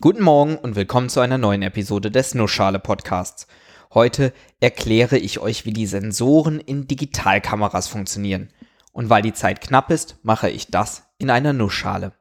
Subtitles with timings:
[0.00, 3.48] Guten Morgen und willkommen zu einer neuen Episode des Nussschale Podcasts.
[3.92, 8.50] Heute erkläre ich euch, wie die Sensoren in Digitalkameras funktionieren.
[8.92, 12.12] Und weil die Zeit knapp ist, mache ich das in einer Nussschale.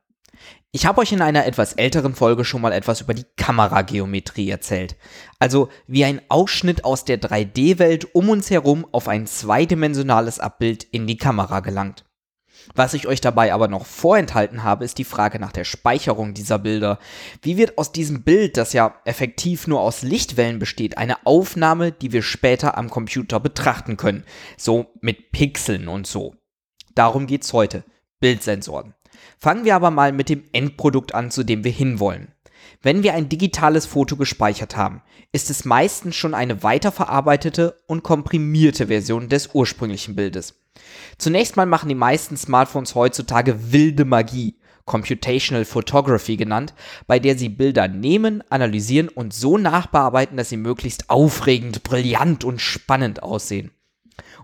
[0.72, 4.96] Ich habe euch in einer etwas älteren Folge schon mal etwas über die Kamerageometrie erzählt.
[5.38, 11.06] Also wie ein Ausschnitt aus der 3D-Welt um uns herum auf ein zweidimensionales Abbild in
[11.06, 12.07] die Kamera gelangt.
[12.76, 16.60] Was ich euch dabei aber noch vorenthalten habe, ist die Frage nach der Speicherung dieser
[16.60, 17.00] Bilder.
[17.42, 22.12] Wie wird aus diesem Bild, das ja effektiv nur aus Lichtwellen besteht, eine Aufnahme, die
[22.12, 24.24] wir später am Computer betrachten können?
[24.58, 26.36] So mit Pixeln und so.
[26.96, 27.84] Darum geht's heute.
[28.20, 28.94] Bildsensoren.
[29.38, 32.34] Fangen wir aber mal mit dem Endprodukt an, zu dem wir hinwollen.
[32.82, 38.88] Wenn wir ein digitales Foto gespeichert haben, ist es meistens schon eine weiterverarbeitete und komprimierte
[38.88, 40.56] Version des ursprünglichen Bildes.
[41.18, 46.74] Zunächst mal machen die meisten Smartphones heutzutage wilde Magie, Computational Photography genannt,
[47.08, 52.62] bei der sie Bilder nehmen, analysieren und so nachbearbeiten, dass sie möglichst aufregend, brillant und
[52.62, 53.72] spannend aussehen.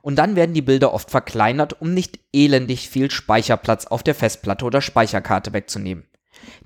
[0.01, 4.65] Und dann werden die Bilder oft verkleinert, um nicht elendig viel Speicherplatz auf der Festplatte
[4.65, 6.03] oder Speicherkarte wegzunehmen.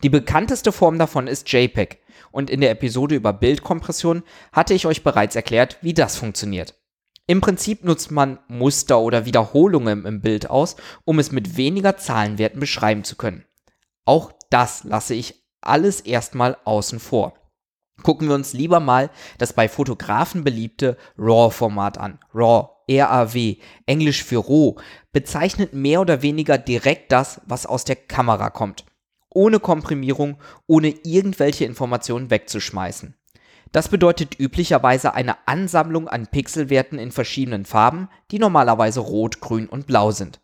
[0.04, 2.00] Die bekannteste Form davon ist JPEG
[2.32, 6.76] und in der Episode über Bildkompression hatte ich euch bereits erklärt, wie das funktioniert.
[7.26, 12.60] Im Prinzip nutzt man Muster oder Wiederholungen im Bild aus, um es mit weniger Zahlenwerten
[12.60, 13.44] beschreiben zu können.
[14.06, 17.34] Auch das lasse ich alles erstmal außen vor.
[18.04, 22.20] Gucken wir uns lieber mal das bei Fotografen beliebte RAW-Format an.
[22.34, 24.78] RAW, RAW, Englisch für roh,
[25.12, 28.86] bezeichnet mehr oder weniger direkt das, was aus der Kamera kommt.
[29.30, 33.16] Ohne Komprimierung, ohne irgendwelche Informationen wegzuschmeißen.
[33.72, 39.88] Das bedeutet üblicherweise eine Ansammlung an Pixelwerten in verschiedenen Farben, die normalerweise rot, grün und
[39.88, 40.40] blau sind.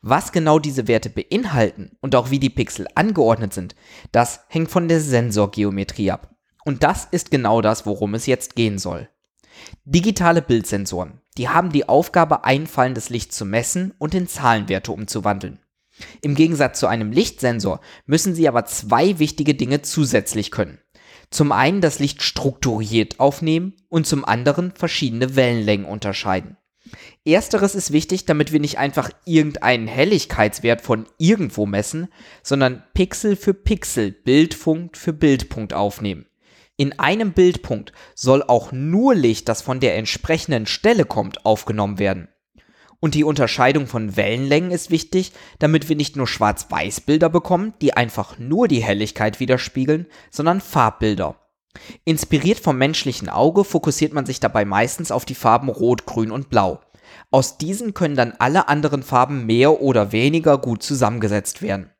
[0.00, 3.74] Was genau diese Werte beinhalten und auch wie die Pixel angeordnet sind,
[4.12, 6.34] das hängt von der Sensorgeometrie ab.
[6.64, 9.08] Und das ist genau das, worum es jetzt gehen soll.
[9.84, 15.60] Digitale Bildsensoren, die haben die Aufgabe, einfallendes Licht zu messen und in Zahlenwerte umzuwandeln.
[16.22, 20.78] Im Gegensatz zu einem Lichtsensor müssen sie aber zwei wichtige Dinge zusätzlich können.
[21.30, 26.56] Zum einen das Licht strukturiert aufnehmen und zum anderen verschiedene Wellenlängen unterscheiden.
[27.26, 32.08] Ersteres ist wichtig, damit wir nicht einfach irgendeinen Helligkeitswert von irgendwo messen,
[32.42, 36.26] sondern Pixel für Pixel, Bildpunkt für Bildpunkt aufnehmen.
[36.76, 42.28] In einem Bildpunkt soll auch nur Licht, das von der entsprechenden Stelle kommt, aufgenommen werden.
[43.00, 48.38] Und die Unterscheidung von Wellenlängen ist wichtig, damit wir nicht nur Schwarz-Weiß-Bilder bekommen, die einfach
[48.38, 51.36] nur die Helligkeit widerspiegeln, sondern Farbbilder.
[52.04, 56.50] Inspiriert vom menschlichen Auge fokussiert man sich dabei meistens auf die Farben Rot, Grün und
[56.50, 56.80] Blau.
[57.30, 61.90] Aus diesen können dann alle anderen Farben mehr oder weniger gut zusammengesetzt werden.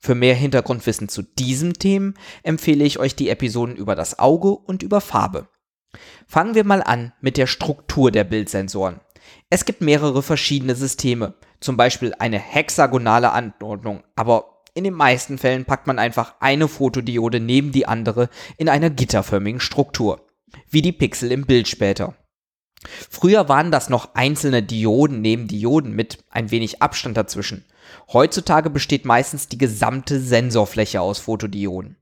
[0.00, 4.82] Für mehr Hintergrundwissen zu diesem Themen empfehle ich euch die Episoden über das Auge und
[4.82, 5.48] über Farbe.
[6.26, 9.00] Fangen wir mal an mit der Struktur der Bildsensoren.
[9.50, 15.64] Es gibt mehrere verschiedene Systeme, zum Beispiel eine hexagonale Anordnung, aber in den meisten Fällen
[15.64, 18.28] packt man einfach eine Fotodiode neben die andere
[18.58, 20.26] in einer gitterförmigen Struktur,
[20.68, 22.14] wie die Pixel im Bild später.
[23.10, 27.64] Früher waren das noch einzelne Dioden neben Dioden mit ein wenig Abstand dazwischen.
[28.12, 31.96] Heutzutage besteht meistens die gesamte Sensorfläche aus Fotodioden.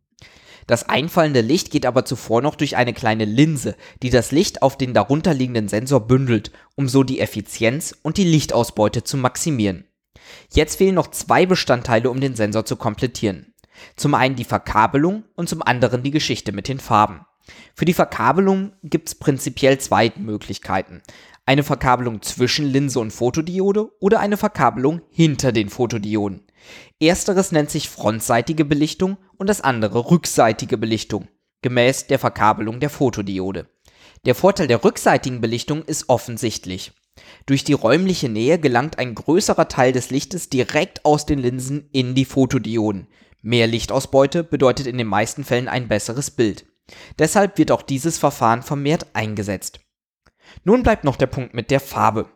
[0.66, 4.77] Das einfallende Licht geht aber zuvor noch durch eine kleine Linse, die das Licht auf
[4.77, 9.84] den darunterliegenden Sensor bündelt, um so die Effizienz und die Lichtausbeute zu maximieren.
[10.53, 13.54] Jetzt fehlen noch zwei Bestandteile, um den Sensor zu komplettieren.
[13.94, 17.21] Zum einen die Verkabelung und zum anderen die Geschichte mit den Farben.
[17.75, 21.03] Für die Verkabelung gibt es prinzipiell zwei Möglichkeiten.
[21.44, 26.46] Eine Verkabelung zwischen Linse und Fotodiode oder eine Verkabelung hinter den Fotodioden.
[27.00, 31.28] Ersteres nennt sich frontseitige Belichtung und das andere rückseitige Belichtung,
[31.62, 33.69] gemäß der Verkabelung der Fotodiode.
[34.25, 36.93] Der Vorteil der rückseitigen Belichtung ist offensichtlich.
[37.47, 42.15] Durch die räumliche Nähe gelangt ein größerer Teil des Lichtes direkt aus den Linsen in
[42.15, 43.09] die Fotodioden.
[43.43, 46.66] Mehr Lichtausbeute bedeutet in den meisten Fällen ein besseres Bild.
[47.19, 49.80] Deshalb wird auch dieses Verfahren vermehrt eingesetzt.
[50.65, 52.28] Nun bleibt noch der Punkt mit der Farbe.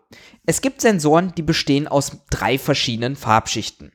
[0.46, 3.92] Es gibt Sensoren, die bestehen aus drei verschiedenen Farbschichten.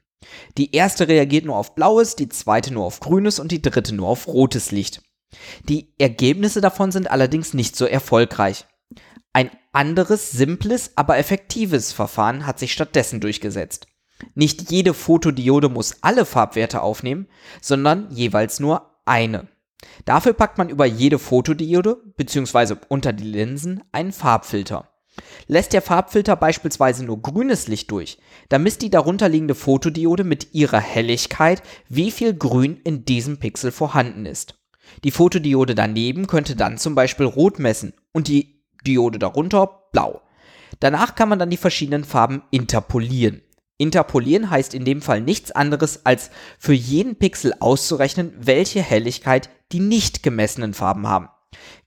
[0.57, 4.07] Die erste reagiert nur auf blaues, die zweite nur auf grünes und die dritte nur
[4.07, 5.01] auf rotes Licht.
[5.67, 8.65] Die Ergebnisse davon sind allerdings nicht so erfolgreich.
[9.33, 13.87] Ein anderes, simples, aber effektives Verfahren hat sich stattdessen durchgesetzt.
[14.33, 17.27] Nicht jede Fotodiode muss alle Farbwerte aufnehmen,
[17.61, 19.49] sondern jeweils nur eine.
[20.05, 22.75] Dafür packt man über jede Fotodiode bzw.
[22.87, 24.89] unter die Linsen einen Farbfilter.
[25.47, 28.17] Lässt der Farbfilter beispielsweise nur grünes Licht durch,
[28.49, 34.25] dann misst die darunterliegende Fotodiode mit ihrer Helligkeit, wie viel Grün in diesem Pixel vorhanden
[34.25, 34.55] ist.
[35.03, 40.21] Die Fotodiode daneben könnte dann zum Beispiel rot messen und die Diode darunter blau.
[40.79, 43.41] Danach kann man dann die verschiedenen Farben interpolieren.
[43.77, 49.79] Interpolieren heißt in dem Fall nichts anderes, als für jeden Pixel auszurechnen, welche Helligkeit die
[49.79, 51.29] nicht gemessenen Farben haben.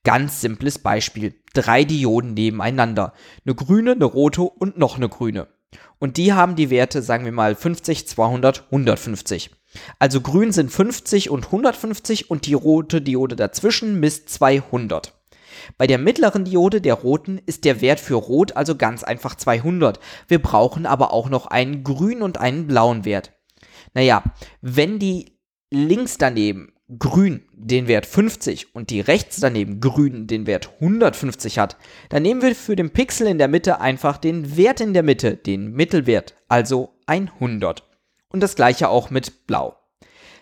[0.05, 1.35] Ganz simples Beispiel.
[1.55, 3.13] Drei Dioden nebeneinander.
[3.45, 5.49] Eine grüne, eine rote und noch eine grüne.
[5.99, 9.51] Und die haben die Werte, sagen wir mal 50, 200, 150.
[9.99, 15.15] Also grün sind 50 und 150 und die rote Diode dazwischen misst 200.
[15.77, 19.99] Bei der mittleren Diode, der roten, ist der Wert für rot also ganz einfach 200.
[20.29, 23.33] Wir brauchen aber auch noch einen grünen und einen blauen Wert.
[23.95, 24.23] Naja,
[24.61, 25.39] wenn die
[25.71, 31.77] links daneben grün den Wert 50 und die rechts daneben grün den Wert 150 hat,
[32.09, 35.37] dann nehmen wir für den Pixel in der Mitte einfach den Wert in der Mitte,
[35.37, 37.85] den Mittelwert, also 100.
[38.31, 39.77] Und das gleiche auch mit blau.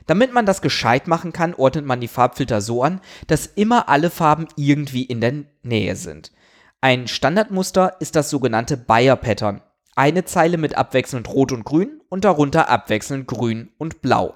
[0.06, 4.10] Damit man das gescheit machen kann, ordnet man die Farbfilter so an, dass immer alle
[4.10, 6.30] Farben irgendwie in der Nähe sind.
[6.80, 9.62] Ein Standardmuster ist das sogenannte Bayer-Pattern.
[9.96, 14.34] Eine Zeile mit abwechselnd Rot und Grün und darunter abwechselnd Grün und Blau.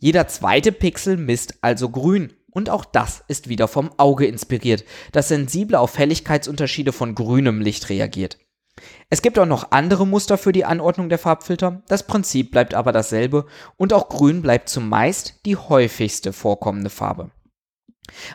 [0.00, 5.28] Jeder zweite Pixel misst also grün und auch das ist wieder vom Auge inspiriert, das
[5.28, 8.38] sensibel auf Helligkeitsunterschiede von grünem Licht reagiert.
[9.10, 12.92] Es gibt auch noch andere Muster für die Anordnung der Farbfilter, das Prinzip bleibt aber
[12.92, 13.46] dasselbe
[13.76, 17.32] und auch grün bleibt zumeist die häufigste vorkommende Farbe.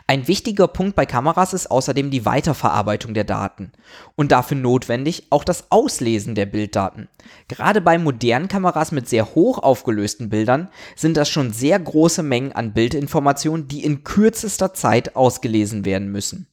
[0.06, 3.72] Ein wichtiger Punkt bei Kameras ist außerdem die Weiterverarbeitung der Daten
[4.16, 7.08] und dafür notwendig auch das Auslesen der Bilddaten.
[7.48, 12.52] Gerade bei modernen Kameras mit sehr hoch aufgelösten Bildern sind das schon sehr große Mengen
[12.52, 16.48] an Bildinformationen, die in kürzester Zeit ausgelesen werden müssen.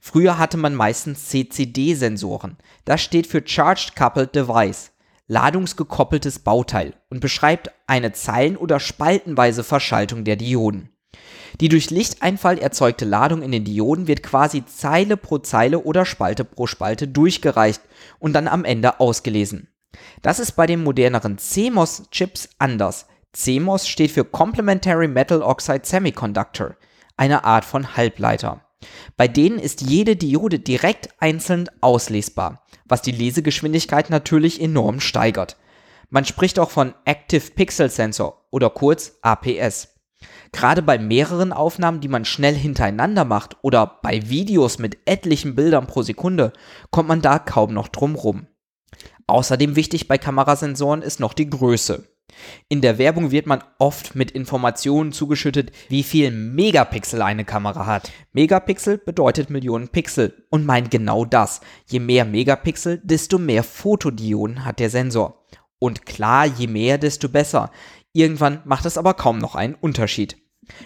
[0.00, 2.56] Früher hatte man meistens CCD-Sensoren.
[2.84, 4.92] Das steht für Charged Coupled Device,
[5.26, 10.90] ladungsgekoppeltes Bauteil und beschreibt eine zeilen- oder spaltenweise Verschaltung der Dioden.
[11.60, 16.44] Die durch Lichteinfall erzeugte Ladung in den Dioden wird quasi Zeile pro Zeile oder Spalte
[16.44, 17.80] pro Spalte durchgereicht
[18.18, 19.68] und dann am Ende ausgelesen.
[20.22, 23.06] Das ist bei den moderneren CMOS-Chips anders.
[23.32, 26.76] CMOS steht für Complementary Metal Oxide Semiconductor,
[27.16, 28.62] eine Art von Halbleiter.
[29.16, 35.56] Bei denen ist jede Diode direkt einzeln auslesbar, was die Lesegeschwindigkeit natürlich enorm steigert.
[36.10, 39.95] Man spricht auch von Active Pixel Sensor oder kurz APS.
[40.52, 45.86] Gerade bei mehreren Aufnahmen, die man schnell hintereinander macht oder bei Videos mit etlichen Bildern
[45.86, 46.52] pro Sekunde,
[46.90, 48.46] kommt man da kaum noch drum rum.
[49.26, 52.08] Außerdem wichtig bei Kamerasensoren ist noch die Größe.
[52.68, 58.10] In der Werbung wird man oft mit Informationen zugeschüttet, wie viel Megapixel eine Kamera hat.
[58.32, 61.60] Megapixel bedeutet Millionen Pixel und meint genau das.
[61.86, 65.44] Je mehr Megapixel, desto mehr Fotodioden hat der Sensor.
[65.78, 67.70] Und klar, je mehr, desto besser.
[68.16, 70.38] Irgendwann macht es aber kaum noch einen Unterschied.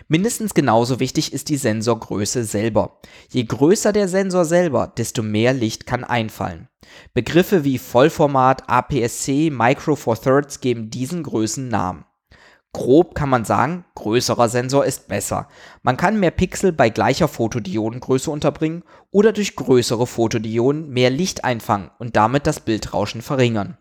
[0.08, 2.98] Mindestens genauso wichtig ist die Sensorgröße selber.
[3.30, 6.66] Je größer der Sensor selber, desto mehr Licht kann einfallen.
[7.14, 12.04] Begriffe wie Vollformat, APS-C, Micro Four Thirds geben diesen Größen Namen.
[12.72, 15.46] Grob kann man sagen, größerer Sensor ist besser.
[15.82, 18.82] Man kann mehr Pixel bei gleicher Fotodiodengröße unterbringen
[19.12, 23.78] oder durch größere Fotodioden mehr Licht einfangen und damit das Bildrauschen verringern.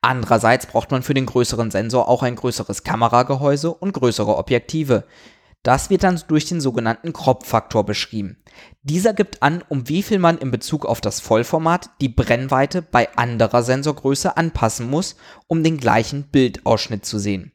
[0.00, 5.04] Andererseits braucht man für den größeren Sensor auch ein größeres Kameragehäuse und größere Objektive.
[5.62, 8.36] Das wird dann durch den sogenannten Crop-Faktor beschrieben.
[8.82, 13.08] Dieser gibt an, um wie viel man in Bezug auf das Vollformat die Brennweite bei
[13.16, 15.16] anderer Sensorgröße anpassen muss,
[15.48, 17.50] um den gleichen Bildausschnitt zu sehen.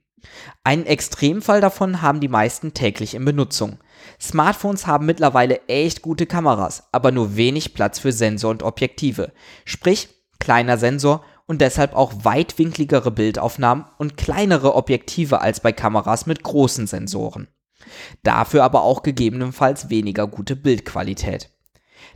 [0.63, 3.79] Einen Extremfall davon haben die meisten täglich in Benutzung.
[4.20, 9.31] Smartphones haben mittlerweile echt gute Kameras, aber nur wenig Platz für Sensor und Objektive.
[9.65, 16.43] Sprich, kleiner Sensor und deshalb auch weitwinkligere Bildaufnahmen und kleinere Objektive als bei Kameras mit
[16.43, 17.50] großen Sensoren.
[18.24, 21.50] Dafür aber auch gegebenenfalls weniger gute Bildqualität.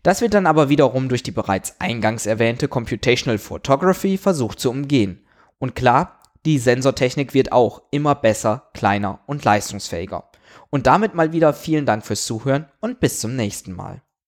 [0.04, 5.26] Das wird dann aber wiederum durch die bereits eingangs erwähnte Computational Photography versucht zu umgehen.
[5.60, 10.30] Und klar, die Sensortechnik wird auch immer besser, kleiner und leistungsfähiger.
[10.70, 14.02] Und damit mal wieder vielen Dank fürs Zuhören und bis zum nächsten Mal.